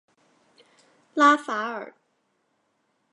[1.13, 1.93] 拉法尔。